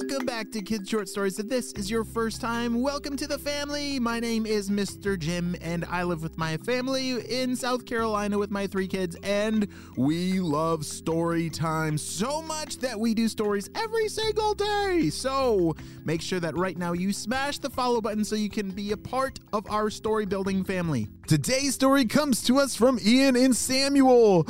Welcome 0.00 0.24
back 0.24 0.50
to 0.52 0.62
Kids 0.62 0.88
Short 0.88 1.10
Stories. 1.10 1.38
If 1.38 1.50
this 1.50 1.72
is 1.72 1.90
your 1.90 2.04
first 2.04 2.40
time, 2.40 2.80
welcome 2.80 3.18
to 3.18 3.26
the 3.26 3.36
family. 3.36 3.98
My 3.98 4.18
name 4.18 4.46
is 4.46 4.70
Mr. 4.70 5.18
Jim, 5.18 5.54
and 5.60 5.84
I 5.84 6.04
live 6.04 6.22
with 6.22 6.38
my 6.38 6.56
family 6.56 7.20
in 7.30 7.54
South 7.54 7.84
Carolina 7.84 8.38
with 8.38 8.50
my 8.50 8.66
three 8.66 8.88
kids, 8.88 9.14
and 9.22 9.68
we 9.98 10.40
love 10.40 10.86
story 10.86 11.50
time 11.50 11.98
so 11.98 12.40
much 12.40 12.78
that 12.78 12.98
we 12.98 13.12
do 13.12 13.28
stories 13.28 13.68
every 13.74 14.08
single 14.08 14.54
day. 14.54 15.10
So 15.12 15.76
make 16.06 16.22
sure 16.22 16.40
that 16.40 16.56
right 16.56 16.78
now 16.78 16.94
you 16.94 17.12
smash 17.12 17.58
the 17.58 17.68
follow 17.68 18.00
button 18.00 18.24
so 18.24 18.36
you 18.36 18.48
can 18.48 18.70
be 18.70 18.92
a 18.92 18.96
part 18.96 19.38
of 19.52 19.70
our 19.70 19.90
story 19.90 20.24
building 20.24 20.64
family. 20.64 21.08
Today's 21.26 21.74
story 21.74 22.06
comes 22.06 22.42
to 22.44 22.56
us 22.56 22.74
from 22.74 22.98
Ian 23.04 23.36
and 23.36 23.54
Samuel. 23.54 24.46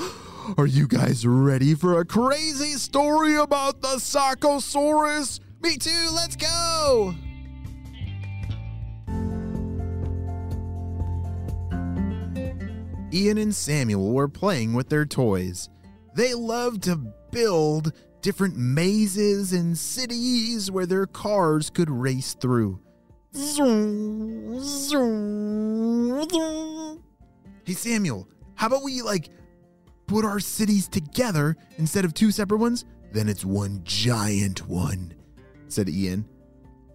Are 0.56 0.66
you 0.66 0.86
guys 0.86 1.26
ready 1.26 1.74
for 1.74 2.00
a 2.00 2.04
crazy 2.04 2.72
story 2.72 3.36
about 3.36 3.82
the 3.82 3.96
Sockosaurus? 3.98 5.40
Me 5.62 5.76
too, 5.76 6.08
let's 6.14 6.36
go! 6.36 7.14
Ian 13.12 13.38
and 13.38 13.54
Samuel 13.54 14.12
were 14.12 14.28
playing 14.28 14.72
with 14.72 14.88
their 14.88 15.04
toys. 15.04 15.68
They 16.14 16.32
loved 16.34 16.84
to 16.84 16.96
build 17.30 17.92
different 18.22 18.56
mazes 18.56 19.52
and 19.52 19.76
cities 19.76 20.70
where 20.70 20.86
their 20.86 21.06
cars 21.06 21.70
could 21.70 21.90
race 21.90 22.34
through. 22.34 22.80
Hey 27.64 27.74
Samuel, 27.74 28.28
how 28.54 28.66
about 28.66 28.82
we 28.82 29.02
like 29.02 29.28
put 30.10 30.24
our 30.24 30.40
cities 30.40 30.88
together 30.88 31.56
instead 31.78 32.04
of 32.04 32.12
two 32.12 32.32
separate 32.32 32.58
ones? 32.58 32.84
Then 33.12 33.28
it's 33.28 33.44
one 33.44 33.80
giant 33.84 34.66
one, 34.66 35.14
said 35.68 35.88
Ian. 35.88 36.28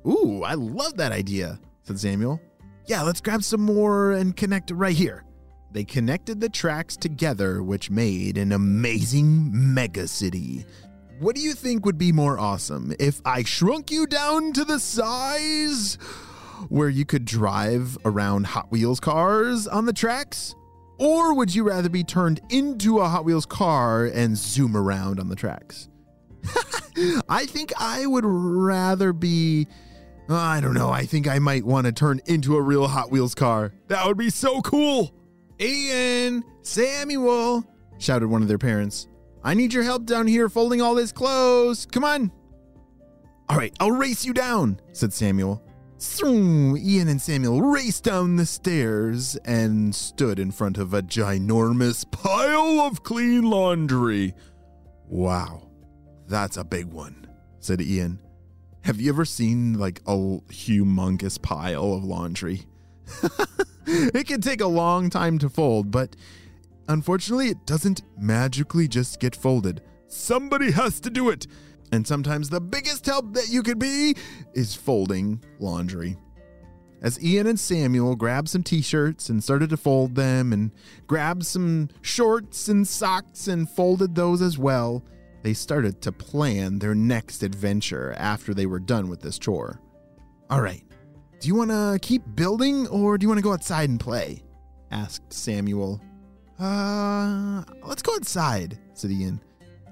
Ooh, 0.06 0.44
I 0.44 0.56
love 0.56 0.98
that 0.98 1.14
idea, 1.14 1.58
said 1.84 1.98
Samuel. 1.98 2.42
Yeah, 2.88 3.04
let's 3.04 3.22
grab 3.22 3.42
some 3.42 3.62
more 3.62 4.12
and 4.12 4.36
connect 4.36 4.70
right 4.72 4.96
here. 4.96 5.24
They 5.72 5.86
connected 5.86 6.42
the 6.42 6.50
tracks 6.50 6.98
together, 6.98 7.64
which 7.64 7.90
made 7.90 8.38
an 8.38 8.52
amazing 8.52 9.50
mega 9.74 10.10
city. 10.10 10.66
What 11.20 11.38
do 11.38 11.42
you 11.42 11.54
think 11.54 11.86
would 11.86 11.98
be 11.98 12.12
more 12.12 12.38
awesome 12.38 12.94
if 13.00 13.22
I 13.24 13.44
shrunk 13.44 13.92
you 13.92 14.08
down 14.08 14.52
to 14.54 14.66
the 14.66 14.80
size 14.80 15.96
where 16.68 16.90
you 16.90 17.06
could 17.06 17.24
drive 17.24 17.98
around 18.04 18.48
Hot 18.48 18.70
Wheels 18.72 19.00
cars 19.00 19.68
on 19.70 19.86
the 19.86 19.94
tracks? 19.94 20.54
Or 20.98 21.34
would 21.34 21.54
you 21.54 21.64
rather 21.64 21.90
be 21.90 22.04
turned 22.04 22.42
into 22.50 23.00
a 23.00 23.08
Hot 23.08 23.26
Wheels 23.26 23.46
car 23.46 24.06
and 24.06 24.38
zoom 24.38 24.78
around 24.78 25.20
on 25.20 25.30
the 25.30 25.36
tracks? 25.36 25.90
I 27.30 27.46
think 27.46 27.74
I 27.78 28.06
would 28.06 28.26
rather 28.26 29.12
be. 29.14 29.68
Uh, 30.30 30.36
I 30.36 30.62
don't 30.62 30.74
know. 30.74 30.90
I 30.90 31.06
think 31.06 31.28
I 31.28 31.40
might 31.40 31.66
want 31.66 31.86
to 31.86 31.92
turn 31.92 32.22
into 32.26 32.56
a 32.56 32.62
real 32.62 32.88
Hot 32.88 33.12
Wheels 33.12 33.36
car. 33.36 33.74
That 33.88 34.06
would 34.08 34.18
be 34.18 34.30
so 34.30 34.62
cool. 34.62 35.14
Ian, 35.60 36.44
Samuel, 36.62 37.64
shouted 37.98 38.28
one 38.28 38.42
of 38.42 38.48
their 38.48 38.58
parents. 38.58 39.08
I 39.44 39.54
need 39.54 39.74
your 39.74 39.84
help 39.84 40.06
down 40.06 40.28
here 40.28 40.50
folding 40.50 40.82
all 40.82 40.96
this 40.96 41.12
clothes. 41.12 41.86
Come 41.92 42.04
on. 42.04 42.32
All 43.48 43.58
right, 43.58 43.74
I'll 43.80 43.92
race 43.92 44.26
you 44.26 44.34
down, 44.34 44.80
said 44.92 45.14
Samuel. 45.14 45.65
Ian 46.78 47.08
and 47.08 47.22
Samuel 47.22 47.62
raced 47.62 48.04
down 48.04 48.36
the 48.36 48.46
stairs 48.46 49.38
and 49.46 49.96
stood 49.96 50.40
in 50.40 50.52
front 50.52 50.78
of 50.78 50.94
a 50.94 51.02
ginormous 51.02 52.10
pile 52.12 52.82
of 52.82 53.04
clean 53.04 53.44
laundry. 53.44 54.34
Wow, 55.08 55.70
that's 56.28 56.58
a 56.58 56.64
big 56.64 56.88
one, 56.88 57.28
said 57.60 57.82
Ian. 57.82 58.20
Have 58.82 59.00
you 59.00 59.10
ever 59.10 59.26
seen 59.26 59.80
like 59.80 60.02
a 60.06 60.12
humongous 60.12 61.42
pile 61.42 61.94
of 61.94 62.04
laundry? 62.04 62.64
it 63.88 64.28
can 64.28 64.42
take 64.42 64.62
a 64.62 64.68
long 64.68 65.10
time 65.10 65.38
to 65.40 65.50
fold, 65.50 65.92
but 65.92 66.16
unfortunately, 66.88 67.50
it 67.50 67.66
doesn't 67.66 68.04
magically 68.18 68.88
just 68.88 69.20
get 69.20 69.36
folded. 69.36 69.82
Somebody 70.08 70.72
has 70.72 71.00
to 71.00 71.10
do 71.10 71.30
it. 71.30 71.48
And 71.96 72.06
sometimes 72.06 72.50
the 72.50 72.60
biggest 72.60 73.06
help 73.06 73.34
that 73.34 73.48
you 73.50 73.64
could 73.64 73.80
be 73.80 74.16
is 74.54 74.76
folding 74.76 75.42
laundry. 75.60 76.18
As 77.02 77.24
Ian 77.24 77.48
and 77.48 77.60
Samuel 77.60 78.18
grabbed 78.18 78.50
some 78.50 78.64
t 78.64 78.82
shirts 78.82 79.30
and 79.30 79.42
started 79.42 79.70
to 79.70 79.78
fold 79.78 80.16
them, 80.16 80.52
and 80.52 80.72
grabbed 81.08 81.46
some 81.46 81.88
shorts 82.02 82.68
and 82.68 82.86
socks 82.86 83.48
and 83.48 83.70
folded 83.70 84.14
those 84.14 84.42
as 84.42 84.58
well, 84.58 85.06
they 85.42 85.54
started 85.54 86.02
to 86.02 86.12
plan 86.12 86.80
their 86.80 86.96
next 86.96 87.44
adventure 87.44 88.14
after 88.18 88.54
they 88.54 88.66
were 88.66 88.80
done 88.80 89.08
with 89.08 89.22
this 89.22 89.40
chore. 89.40 89.80
All 90.50 90.62
right, 90.62 90.84
do 91.40 91.48
you 91.48 91.56
want 91.56 91.72
to 91.72 91.98
keep 92.02 92.24
building 92.36 92.88
or 92.88 93.18
do 93.18 93.24
you 93.24 93.30
want 93.30 93.38
to 93.38 93.44
go 93.44 93.54
outside 93.54 93.90
and 93.90 94.00
play? 94.00 94.44
asked 94.92 95.32
Samuel. 95.32 96.02
Uh, 96.60 97.64
let's 97.84 98.02
go 98.02 98.16
outside, 98.16 98.80
said 98.94 99.12
Ian. 99.12 99.40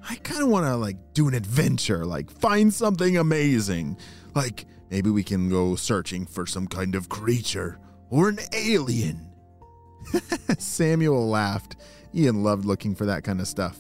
I 0.10 0.16
kind 0.16 0.42
of 0.42 0.50
want 0.50 0.66
to 0.66 0.76
like 0.76 0.98
do 1.14 1.28
an 1.28 1.34
adventure, 1.34 2.06
like 2.06 2.30
find 2.30 2.74
something 2.74 3.18
amazing. 3.18 3.98
Like 4.36 4.66
maybe 4.90 5.10
we 5.10 5.24
can 5.24 5.50
go 5.50 5.76
searching 5.76 6.26
for 6.26 6.46
some 6.46 6.68
kind 6.68 6.96
of 6.96 7.10
creature 7.10 7.80
or 8.10 8.30
an 8.30 8.40
alien. 8.54 9.30
Samuel 10.58 11.28
laughed. 11.28 11.78
Ian 12.14 12.44
loved 12.44 12.66
looking 12.66 12.96
for 12.96 13.06
that 13.06 13.24
kind 13.24 13.40
of 13.40 13.48
stuff. 13.48 13.78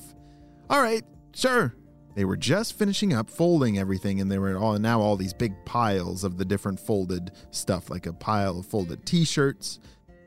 All 0.70 0.82
right, 0.82 1.04
sure. 1.34 1.76
They 2.16 2.26
were 2.26 2.38
just 2.38 2.78
finishing 2.78 3.14
up 3.14 3.30
folding 3.30 3.78
everything, 3.78 4.22
and 4.22 4.32
there 4.32 4.40
were 4.40 4.58
all 4.58 4.78
now 4.78 5.02
all 5.02 5.16
these 5.16 5.34
big 5.34 5.54
piles 5.66 6.24
of 6.24 6.38
the 6.38 6.46
different 6.46 6.80
folded 6.80 7.32
stuff, 7.52 7.90
like 7.90 8.06
a 8.06 8.14
pile 8.14 8.60
of 8.60 8.66
folded 8.66 9.06
T-shirts 9.06 9.80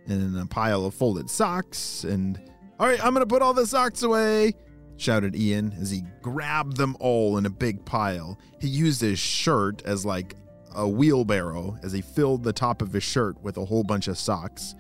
and 0.06 0.36
a 0.36 0.46
pile 0.46 0.84
of 0.84 0.94
folded 0.94 1.30
socks. 1.30 2.04
And 2.04 2.40
all 2.78 2.88
right, 2.88 3.04
I'm 3.04 3.12
gonna 3.12 3.26
put 3.26 3.42
all 3.42 3.54
the 3.54 3.66
socks 3.66 4.02
away 4.02 4.52
shouted 4.96 5.36
Ian 5.36 5.74
as 5.80 5.90
he 5.90 6.02
grabbed 6.22 6.76
them 6.76 6.96
all 7.00 7.38
in 7.38 7.46
a 7.46 7.50
big 7.50 7.84
pile. 7.84 8.38
He 8.60 8.68
used 8.68 9.00
his 9.00 9.18
shirt 9.18 9.82
as 9.84 10.04
like 10.04 10.34
a 10.74 10.88
wheelbarrow 10.88 11.78
as 11.82 11.92
he 11.92 12.02
filled 12.02 12.44
the 12.44 12.52
top 12.52 12.82
of 12.82 12.92
his 12.92 13.02
shirt 13.02 13.40
with 13.42 13.56
a 13.56 13.64
whole 13.64 13.84
bunch 13.84 14.08
of 14.08 14.18
socks, 14.18 14.74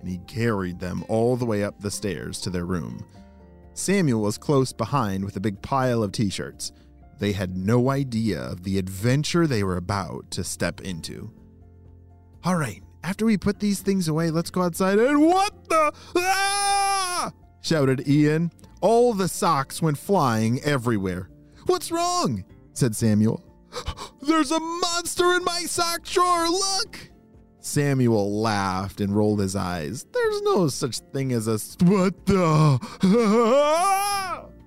and 0.00 0.08
he 0.08 0.18
carried 0.26 0.80
them 0.80 1.04
all 1.08 1.36
the 1.36 1.44
way 1.44 1.64
up 1.64 1.80
the 1.80 1.90
stairs 1.90 2.40
to 2.40 2.50
their 2.50 2.66
room. 2.66 3.04
Samuel 3.74 4.22
was 4.22 4.38
close 4.38 4.72
behind 4.72 5.24
with 5.24 5.36
a 5.36 5.40
big 5.40 5.60
pile 5.62 6.02
of 6.02 6.12
t 6.12 6.30
shirts. 6.30 6.72
They 7.18 7.32
had 7.32 7.56
no 7.56 7.90
idea 7.90 8.40
of 8.40 8.62
the 8.62 8.78
adventure 8.78 9.46
they 9.46 9.62
were 9.62 9.76
about 9.76 10.30
to 10.32 10.44
step 10.44 10.80
into. 10.80 11.30
All 12.44 12.56
right, 12.56 12.82
after 13.02 13.24
we 13.24 13.36
put 13.36 13.60
these 13.60 13.80
things 13.80 14.08
away, 14.08 14.30
let's 14.30 14.50
go 14.50 14.62
outside 14.62 14.98
and 14.98 15.22
what 15.22 15.68
the? 15.68 15.92
Ah! 16.16 17.32
shouted 17.60 18.08
Ian. 18.08 18.50
All 18.80 19.14
the 19.14 19.28
socks 19.28 19.80
went 19.80 19.98
flying 19.98 20.60
everywhere. 20.62 21.30
What's 21.66 21.90
wrong? 21.90 22.44
said 22.72 22.94
Samuel. 22.94 23.42
There's 24.22 24.50
a 24.52 24.60
monster 24.60 25.32
in 25.34 25.44
my 25.44 25.62
sock 25.62 26.04
drawer, 26.04 26.48
look! 26.48 27.10
Samuel 27.60 28.40
laughed 28.40 29.00
and 29.00 29.16
rolled 29.16 29.40
his 29.40 29.56
eyes. 29.56 30.06
There's 30.12 30.42
no 30.42 30.68
such 30.68 30.98
thing 31.12 31.32
as 31.32 31.48
a 31.48 31.58
what 31.84 32.26
the 32.26 32.78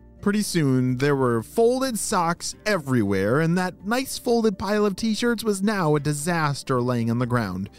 Pretty 0.22 0.42
soon 0.42 0.98
there 0.98 1.16
were 1.16 1.42
folded 1.42 1.98
socks 1.98 2.56
everywhere, 2.66 3.40
and 3.40 3.58
that 3.58 3.86
nice 3.86 4.18
folded 4.18 4.60
pile 4.60 4.86
of 4.86 4.98
t-shirts 4.98 5.46
was 5.46 5.62
now 5.62 5.96
a 5.96 6.00
disaster 6.00 6.82
laying 6.82 7.10
on 7.10 7.20
the 7.20 7.26
ground. 7.26 7.70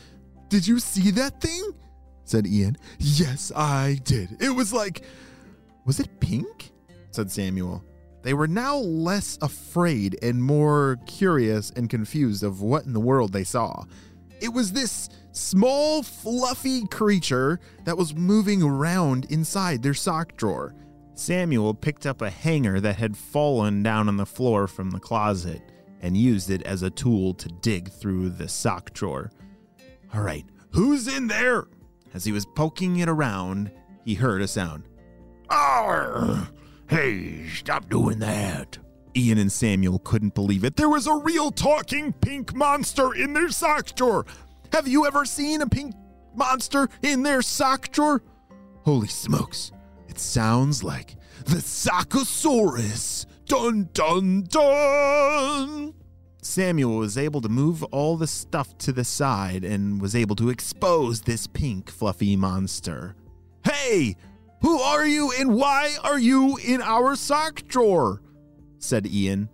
Did 0.48 0.66
you 0.66 0.78
see 0.78 1.10
that 1.10 1.40
thing? 1.42 1.74
said 2.24 2.46
Ian. 2.46 2.78
Yes, 2.98 3.52
I 3.54 4.00
did. 4.04 4.40
It 4.40 4.50
was 4.50 4.72
like 4.72 5.02
was 5.84 6.00
it 6.00 6.20
pink? 6.20 6.72
said 7.10 7.30
Samuel. 7.30 7.84
They 8.22 8.34
were 8.34 8.49
now 8.49 8.76
less 8.76 9.38
afraid 9.40 10.19
and 10.22 10.43
more 10.43 10.99
curious 11.06 11.70
and 11.70 11.88
confused 11.88 12.43
of 12.43 12.60
what 12.60 12.84
in 12.84 12.93
the 12.93 13.00
world 13.00 13.32
they 13.32 13.44
saw. 13.44 13.84
It 14.40 14.52
was 14.52 14.72
this 14.72 15.08
small, 15.32 16.02
fluffy 16.02 16.87
creature 16.87 17.60
that 17.84 17.96
was 17.96 18.14
moving 18.14 18.62
around 18.62 19.26
inside 19.31 19.82
their 19.82 19.94
sock 19.94 20.37
drawer. 20.37 20.75
Samuel 21.14 21.75
picked 21.75 22.06
up 22.06 22.22
a 22.22 22.31
hanger 22.31 22.81
that 22.81 22.96
had 22.96 23.16
fallen 23.16 23.82
down 23.82 24.08
on 24.08 24.16
the 24.16 24.26
floor 24.26 24.66
from 24.66 24.90
the 24.90 25.00
closet 25.00 25.60
and 26.00 26.16
used 26.16 26.50
it 26.50 26.62
as 26.62 26.82
a 26.82 26.90
tool 26.90 27.34
to 27.34 27.49
dig 27.49 27.90
through 27.90 28.31
the 28.31 28.49
sock 28.49 28.93
drawer. 28.93 29.31
All 30.14 30.22
right, 30.22 30.44
who's 30.70 31.06
in 31.06 31.26
there? 31.26 31.66
As 32.14 32.25
he 32.25 32.32
was 32.32 32.46
poking 32.46 32.96
it 32.96 33.08
around, 33.08 33.70
he 34.05 34.14
heard 34.14 34.43
a 34.43 34.49
sound. 34.49 34.84
Arr! 35.50 36.49
Hey, 36.88 37.47
stop 37.49 37.88
doing 37.88 38.19
that. 38.20 38.79
Ian 39.17 39.38
and 39.38 39.50
Samuel 39.50 39.99
couldn't 39.99 40.35
believe 40.35 40.64
it. 40.64 40.76
There 40.76 40.88
was 40.88 41.06
a 41.06 41.14
real 41.14 41.50
talking 41.50 42.12
pink 42.12 42.55
monster 42.55 43.14
in 43.14 43.32
their 43.32 43.50
sock 43.50 43.94
drawer. 43.94 44.25
Have 44.73 44.87
you 44.87 45.06
ever 45.06 45.25
seen 45.25 45.61
a 45.62 45.67
pink 45.67 45.94
monster 46.35 46.88
in 47.02 47.23
their 47.23 47.43
sock 47.43 47.91
drawer? 47.91 48.23
Holy 48.85 49.08
smokes. 49.08 49.73
It 50.08 50.19
sounds 50.19 50.82
like 50.82 51.17
the 51.44 51.56
Sockosaurus. 51.56 53.26
Dun 53.46 53.88
dun 53.93 54.44
dun. 54.44 55.94
Samuel 56.43 56.96
was 56.96 57.19
able 57.19 57.41
to 57.41 57.49
move 57.49 57.82
all 57.85 58.17
the 58.17 58.26
stuff 58.26 58.79
to 58.79 58.93
the 58.93 59.05
side 59.05 59.64
and 59.64 60.00
was 60.00 60.14
able 60.14 60.37
to 60.37 60.49
expose 60.49 61.23
this 61.23 61.46
pink, 61.46 61.91
fluffy 61.91 62.37
monster. 62.37 63.14
Hey, 63.64 64.17
who 64.60 64.78
are 64.78 65.06
you 65.06 65.32
and 65.38 65.54
why 65.54 65.96
are 66.02 66.18
you 66.18 66.58
in 66.64 66.82
our 66.82 67.16
sock 67.16 67.66
drawer? 67.66 68.22
said 68.78 69.06
Ian. 69.06 69.48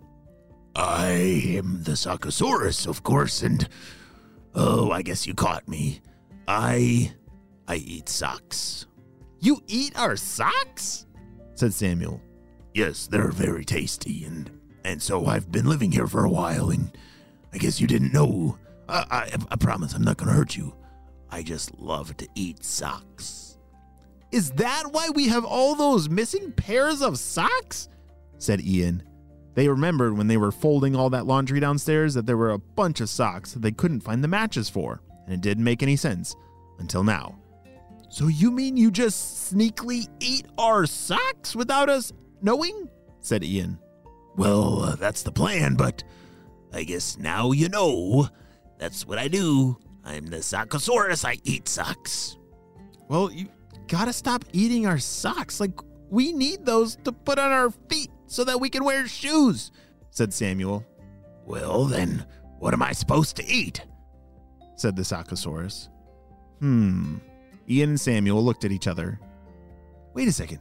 I 0.75 1.09
am 1.57 1.83
the 1.85 1.93
Sockosaurus, 1.93 2.87
of 2.87 3.03
course, 3.03 3.43
and 3.43 3.67
oh, 4.55 4.91
I 4.91 5.03
guess 5.03 5.27
you 5.27 5.33
caught 5.33 5.67
me. 5.67 6.01
I 6.47 7.13
I 7.67 7.77
eat 7.77 8.09
socks. 8.09 8.87
You 9.41 9.63
eat 9.69 9.99
our 9.99 10.17
socks? 10.17 11.07
said 11.55 11.73
Samuel. 11.73 12.21
Yes, 12.75 13.07
they're 13.07 13.31
very 13.31 13.65
tasty, 13.65 14.25
and 14.25 14.51
and 14.85 15.01
so 15.01 15.27
I've 15.27 15.51
been 15.51 15.67
living 15.67 15.93
here 15.93 16.07
for 16.07 16.25
a 16.25 16.31
while, 16.31 16.71
and 16.71 16.97
I 17.55 17.59
guess 17.59 17.81
you 17.81 17.87
didn't 17.87 18.13
know. 18.13 18.59
I, 18.89 19.05
I, 19.11 19.37
I 19.51 19.57
promise 19.57 19.95
I'm 19.95 20.05
not 20.05 20.17
gonna 20.19 20.33
hurt 20.33 20.57
you. 20.57 20.75
I 21.31 21.43
just 21.43 21.79
love 21.79 22.17
to 22.19 22.29
eat 22.35 22.65
socks. 22.65 23.46
Is 24.33 24.51
that 24.53 24.85
why 24.91 25.09
we 25.11 25.29
have 25.29 25.45
all 25.45 25.75
those 25.75 26.09
missing 26.09 26.53
pairs 26.53 27.03
of 27.03 27.19
socks? 27.19 27.89
said 28.39 28.61
Ian. 28.61 29.03
They 29.55 29.69
remembered 29.69 30.17
when 30.17 30.27
they 30.27 30.37
were 30.37 30.53
folding 30.53 30.95
all 30.95 31.09
that 31.11 31.27
laundry 31.27 31.61
downstairs 31.61 32.13
that 32.15 32.27
there 32.27 32.37
were 32.37 32.51
a 32.51 32.59
bunch 32.59 33.01
of 33.01 33.09
socks 33.09 33.53
that 33.53 33.63
they 33.63 33.73
couldn't 33.73 34.01
find 34.03 34.23
the 34.23 34.29
matches 34.29 34.69
for, 34.69 35.01
and 35.25 35.33
it 35.33 35.41
didn't 35.41 35.65
make 35.65 35.83
any 35.83 35.97
sense 35.97 36.37
until 36.79 37.03
now. 37.03 37.39
So 38.11 38.27
you 38.29 38.51
mean 38.51 38.77
you 38.77 38.91
just 38.91 39.53
sneakily 39.55 40.09
eat 40.21 40.47
our 40.59 40.87
socks 40.87 41.57
without 41.57 41.89
us 41.89 42.13
knowing? 42.43 42.91
said 43.21 43.43
Ian. 43.43 43.79
Well, 44.37 44.83
uh, 44.83 44.97
that's 44.97 45.23
the 45.23 45.33
plan, 45.33 45.75
but 45.75 46.05
I 46.73 46.85
guess 46.85 47.17
now 47.19 47.53
you 47.53 47.69
know. 47.69 48.29
That's 48.79 49.07
what 49.07 49.19
I 49.19 49.29
do. 49.29 49.79
I'm 50.05 50.27
the 50.27 50.37
Sockosaurus. 50.39 51.25
I 51.25 51.39
eat 51.45 51.67
socks. 51.67 52.37
Well, 53.09 53.33
you 53.33 53.49
gotta 53.89 54.13
stop 54.13 54.45
eating 54.53 54.87
our 54.87 54.99
socks. 54.99 55.61
Like, 55.61 55.73
we 56.11 56.33
need 56.33 56.65
those 56.65 56.97
to 57.05 57.13
put 57.13 57.39
on 57.39 57.51
our 57.53 57.71
feet 57.89 58.11
so 58.27 58.45
that 58.45 58.61
we 58.61 58.69
can 58.71 58.85
wear 58.85 59.07
shoes, 59.07 59.71
said 60.11 60.33
Samuel. 60.33 60.85
Well, 61.45 61.85
then, 61.85 62.27
what 62.59 62.75
am 62.75 62.83
I 62.83 62.93
supposed 62.93 63.37
to 63.37 63.47
eat? 63.47 63.83
said 64.77 64.97
the 64.97 65.03
Sockosaurus. 65.03 65.89
Hmm. 66.61 67.17
Ian 67.69 67.91
and 67.91 68.01
Samuel 68.01 68.45
looked 68.45 68.65
at 68.65 68.73
each 68.73 68.87
other. 68.87 69.19
Wait 70.15 70.29
a 70.29 70.33
second. 70.33 70.61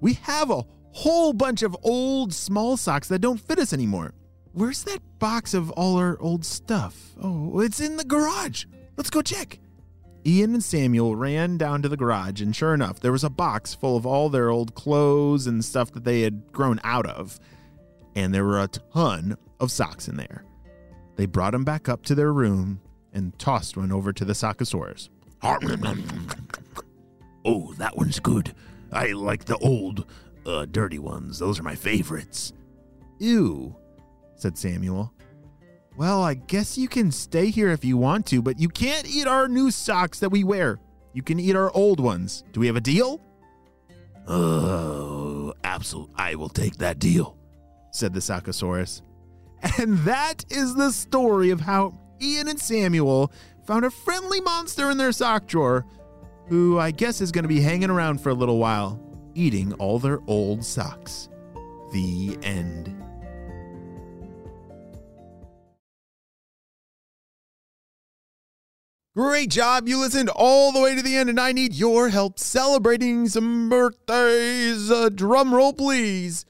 We 0.00 0.14
have 0.14 0.50
a 0.50 0.64
whole 0.92 1.32
bunch 1.32 1.62
of 1.62 1.76
old 1.82 2.32
small 2.32 2.76
socks 2.76 3.08
that 3.08 3.20
don't 3.20 3.40
fit 3.40 3.58
us 3.58 3.72
anymore. 3.72 4.14
Where's 4.52 4.84
that 4.84 5.00
box 5.18 5.54
of 5.54 5.70
all 5.72 5.96
our 5.96 6.20
old 6.20 6.44
stuff? 6.44 7.14
Oh, 7.20 7.60
it's 7.60 7.80
in 7.80 7.96
the 7.96 8.04
garage. 8.04 8.66
Let's 8.96 9.10
go 9.10 9.22
check. 9.22 9.58
Ian 10.26 10.54
and 10.54 10.64
Samuel 10.64 11.16
ran 11.16 11.58
down 11.58 11.82
to 11.82 11.88
the 11.88 11.96
garage, 11.96 12.40
and 12.40 12.56
sure 12.56 12.72
enough, 12.72 13.00
there 13.00 13.12
was 13.12 13.24
a 13.24 13.30
box 13.30 13.74
full 13.74 13.96
of 13.96 14.06
all 14.06 14.30
their 14.30 14.48
old 14.50 14.74
clothes 14.74 15.46
and 15.46 15.62
stuff 15.64 15.92
that 15.92 16.04
they 16.04 16.22
had 16.22 16.50
grown 16.52 16.80
out 16.82 17.06
of. 17.06 17.38
And 18.14 18.32
there 18.32 18.44
were 18.44 18.60
a 18.62 18.68
ton 18.68 19.36
of 19.60 19.70
socks 19.70 20.08
in 20.08 20.16
there. 20.16 20.44
They 21.16 21.26
brought 21.26 21.52
them 21.52 21.64
back 21.64 21.88
up 21.88 22.04
to 22.06 22.14
their 22.14 22.32
room 22.32 22.80
and 23.12 23.38
tossed 23.38 23.76
one 23.76 23.92
over 23.92 24.12
to 24.12 24.24
the 24.24 24.32
Sockosaurus. 24.32 25.08
Oh, 27.46 27.74
that 27.74 27.94
one's 27.94 28.20
good. 28.20 28.54
I 28.90 29.08
like 29.12 29.44
the 29.44 29.58
old, 29.58 30.06
uh, 30.46 30.64
dirty 30.64 30.98
ones. 30.98 31.38
Those 31.38 31.60
are 31.60 31.62
my 31.62 31.74
favorites. 31.74 32.54
Ew, 33.18 33.76
said 34.36 34.56
Samuel. 34.56 35.12
Well, 35.96 36.22
I 36.22 36.34
guess 36.34 36.76
you 36.76 36.88
can 36.88 37.12
stay 37.12 37.50
here 37.50 37.70
if 37.70 37.84
you 37.84 37.96
want 37.96 38.26
to, 38.26 38.42
but 38.42 38.58
you 38.58 38.68
can't 38.68 39.06
eat 39.06 39.28
our 39.28 39.46
new 39.46 39.70
socks 39.70 40.18
that 40.20 40.30
we 40.30 40.42
wear. 40.42 40.80
You 41.12 41.22
can 41.22 41.38
eat 41.38 41.54
our 41.54 41.70
old 41.72 42.00
ones. 42.00 42.42
Do 42.52 42.58
we 42.58 42.66
have 42.66 42.74
a 42.74 42.80
deal? 42.80 43.20
Oh, 44.26 45.54
absolutely. 45.62 46.14
I 46.16 46.34
will 46.34 46.48
take 46.48 46.78
that 46.78 46.98
deal, 46.98 47.36
said 47.92 48.12
the 48.12 48.20
Sockosaurus. 48.20 49.02
And 49.78 49.98
that 49.98 50.44
is 50.50 50.74
the 50.74 50.90
story 50.90 51.50
of 51.50 51.60
how 51.60 51.96
Ian 52.20 52.48
and 52.48 52.60
Samuel 52.60 53.30
found 53.64 53.84
a 53.84 53.90
friendly 53.90 54.40
monster 54.40 54.90
in 54.90 54.98
their 54.98 55.12
sock 55.12 55.46
drawer, 55.46 55.86
who 56.48 56.78
I 56.78 56.90
guess 56.90 57.20
is 57.20 57.30
going 57.30 57.44
to 57.44 57.48
be 57.48 57.60
hanging 57.60 57.90
around 57.90 58.20
for 58.20 58.30
a 58.30 58.34
little 58.34 58.58
while, 58.58 59.00
eating 59.34 59.72
all 59.74 59.98
their 59.98 60.20
old 60.26 60.64
socks. 60.64 61.28
The 61.92 62.36
end. 62.42 63.03
Great 69.16 69.48
job. 69.48 69.86
You 69.86 70.00
listened 70.00 70.28
all 70.28 70.72
the 70.72 70.80
way 70.80 70.96
to 70.96 71.02
the 71.02 71.14
end, 71.14 71.30
and 71.30 71.38
I 71.38 71.52
need 71.52 71.72
your 71.72 72.08
help 72.08 72.36
celebrating 72.36 73.28
some 73.28 73.68
birthdays. 73.68 74.90
Uh, 74.90 75.08
drum 75.08 75.54
roll, 75.54 75.72
please. 75.72 76.44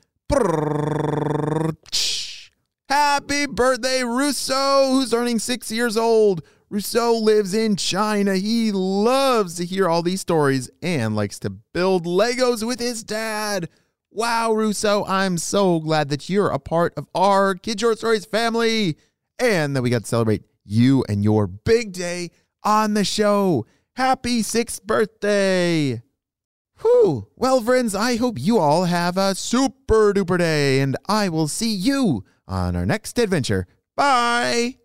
Happy 2.88 3.44
birthday, 3.44 4.02
Rousseau, 4.02 4.92
who's 4.92 5.10
turning 5.10 5.38
six 5.38 5.70
years 5.70 5.98
old. 5.98 6.42
Rousseau 6.70 7.12
lives 7.18 7.52
in 7.52 7.76
China. 7.76 8.34
He 8.36 8.72
loves 8.72 9.56
to 9.56 9.66
hear 9.66 9.86
all 9.86 10.00
these 10.00 10.22
stories 10.22 10.70
and 10.80 11.14
likes 11.14 11.38
to 11.40 11.50
build 11.50 12.06
Legos 12.06 12.66
with 12.66 12.80
his 12.80 13.04
dad. 13.04 13.68
Wow, 14.10 14.54
Rousseau, 14.54 15.04
I'm 15.06 15.36
so 15.36 15.80
glad 15.80 16.08
that 16.08 16.30
you're 16.30 16.48
a 16.48 16.58
part 16.58 16.94
of 16.96 17.08
our 17.14 17.56
Kid 17.56 17.80
Short 17.80 17.98
Stories 17.98 18.24
family 18.24 18.96
and 19.38 19.76
that 19.76 19.82
we 19.82 19.90
got 19.90 20.00
to 20.00 20.06
celebrate 20.06 20.44
you 20.64 21.04
and 21.10 21.22
your 21.22 21.46
big 21.46 21.92
day 21.92 22.30
on 22.64 22.94
the 22.94 23.04
show. 23.04 23.66
Happy 23.96 24.42
sixth 24.42 24.82
birthday! 24.84 26.02
Whew. 26.80 27.28
Well, 27.36 27.60
friends, 27.60 27.94
I 27.94 28.16
hope 28.16 28.36
you 28.38 28.58
all 28.58 28.84
have 28.84 29.16
a 29.16 29.34
super 29.34 30.12
duper 30.12 30.38
day, 30.38 30.80
and 30.80 30.96
I 31.08 31.28
will 31.28 31.48
see 31.48 31.72
you 31.72 32.24
on 32.48 32.74
our 32.76 32.84
next 32.84 33.18
adventure. 33.18 33.66
Bye! 33.96 34.78